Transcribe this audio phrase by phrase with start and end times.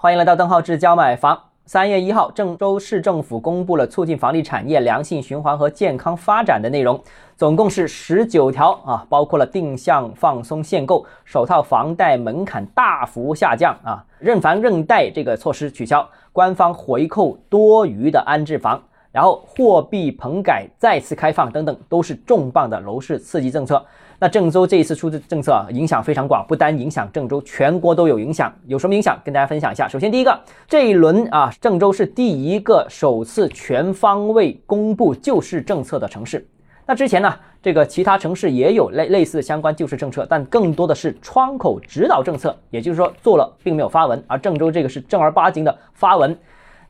[0.00, 1.36] 欢迎来到邓浩志教买房。
[1.66, 7.02] 三月一号，郑州市政府公布了促进房地产业良性循环和健康发展的内容，
[7.36, 18.80] 总共是十九条啊，包括了定向放松限购、首套房贷门槛大幅下降啊、认房认贷这个措施取消、官方回扣多余的安置房。
[19.10, 23.84] 然后货币棚改再次开放等等，都是重磅的楼市刺激政策。
[24.20, 28.52] 那郑州这一次出的政策啊，影响非常广，不单影响郑州，全国都有影响。
[28.66, 29.16] 有什么影响？
[29.24, 29.86] 跟大家分享一下。
[29.86, 36.44] 首先，第一个，这一轮啊，郑州是第一个首次全方位公布救市政策的城市。
[36.84, 46.36] 那之前呢，这个其他城市也有类类似相关救市政策，但更多的是窗口指导政策，也就是说做了并没有发文，而郑州这个是正儿八经的发文。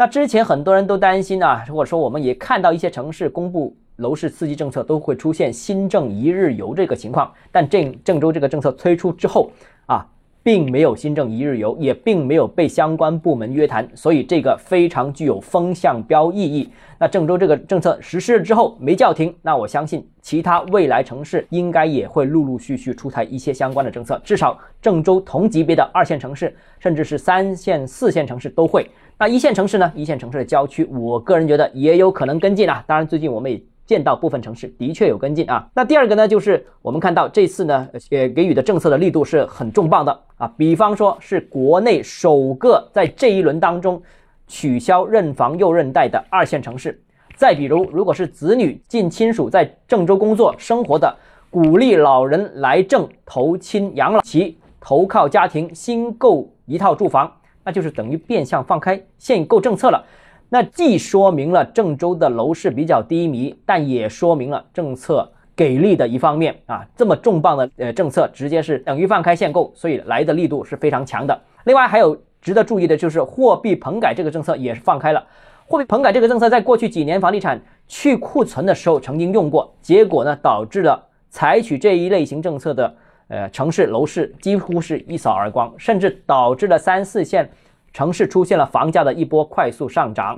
[0.00, 9.50] 那之前很多人都担心啊，如果说我们也看到一些城市公布楼市刺激政策都会出现新政一日游这个情况，但郑郑州这个政策推出之后
[9.84, 10.06] 啊，
[10.42, 16.68] 并没有新政一日游，也并没有被相关部门约谈，所以这个非常具有风向标意义。
[16.98, 28.88] 那郑州这个政策实施了之后没叫停，那我相信其他未来城市应该也会陆陆续续出台一些相关的政策，至少郑州同级别的二线城市，甚至是三线、四线城市都会。
[29.18, 29.92] 那一线城市呢？
[29.94, 32.82] 一线城市的郊区，我个人觉得也有可能跟进啊。
[32.86, 35.68] 当然，最近我们也见到部分城市的确有跟进啊。
[35.74, 40.52] 那第二个呢，就是我们看到这次呢，呃，给予的政策的力度是很重磅的啊。
[40.56, 44.02] 比方说是国内首个在这一轮当中
[44.48, 47.00] 取消认房又认贷的二线城市。
[47.36, 51.16] 再比如，如果是子女近亲属在郑州工作生活的，
[51.48, 57.32] 鼓励老人来郑投亲养老，其投靠家庭新购一套住房。
[57.62, 60.04] 那就是等于变相放开限购政策了，
[60.48, 65.30] 那既说明了郑州的楼市比较低迷，但也说明了政策
[65.60, 71.38] 给力的一方面啊，这么重磅的呃政策直接是等于放开限购，所以来的力度是非常强的。
[71.64, 75.22] 另外还有值得注意的就是货币棚改这个政策也是放开了，
[75.66, 80.98] 货币棚改这个政策在过去几年房地产去库存的时候曾经用过，结果呢导致了
[81.28, 82.94] 采取这一类型政策的。
[83.28, 87.48] 呃，城市楼市几乎是一扫而光，甚至导致了三四线
[87.92, 90.36] 城市出现了房价的一波快速上涨。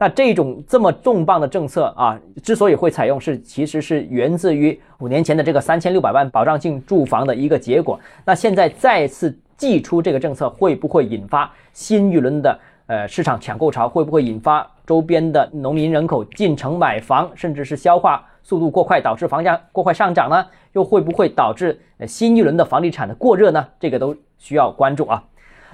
[0.00, 8.00] 那这种这么重磅的政策啊，之所以会采用，是其实是源自于五年前的这个三千六百万保障性住房的一个结果。
[8.24, 13.86] 那现在再次祭出这个政策，会不会引发新一轮的呃市场抢购潮？
[13.86, 18.24] 会不会引发周边的农民人口进城买房，甚至是消化？
[18.42, 20.46] 速度过快导致房价过快上涨呢？
[20.72, 21.78] 又会不会导致
[22.08, 23.68] 新一轮的房地产的过热呢？
[23.78, 25.22] 这个都需要关注啊。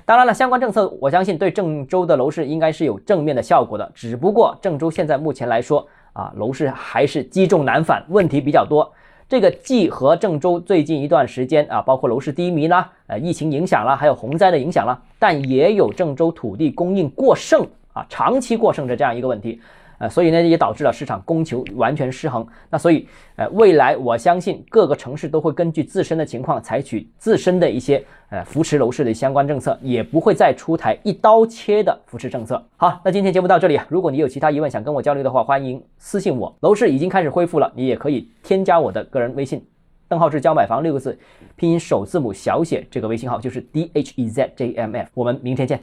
[0.06, 3.90] 当然了，相关政策我相信对郑州的楼市应该是有正面的效果的。
[3.92, 8.88] 只不过郑州现在目前来说啊，楼市还是积重难返，问题比较多。
[9.28, 19.60] 这个既和郑州最近一段时间啊，包括楼市低迷啦、呃疫情影响啦，还有洪灾的影响啦，但也有郑州土地供应过剩啊，长期过剩的这样一个问题。
[19.98, 22.46] 呃，所以呢，也导致了市场供求完全失衡。
[22.70, 32.62] 那所以，呃，未来我相信各个城市都会根据自身的情况，采取自身的一些呃扶持楼市的相关政策，也不会再出台一刀切的扶持政策。
[32.76, 36.54] 好，那今天节目到这里啊，如果你有其他疑问想跟我交流的话，欢迎私信我。
[36.60, 39.64] 楼市已经开始恢复了，你也可以添加我的个人微信，
[40.08, 41.18] 邓浩志教买房六个字，
[41.56, 45.08] 拼音首字母小写，这个微信号就是 d h e z j m f。
[45.14, 45.80] 我们明天见。